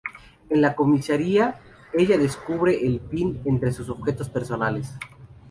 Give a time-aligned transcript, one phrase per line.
[0.49, 1.59] En la comisaría,
[1.93, 4.95] ella descubre el pin entre sus objetos personales.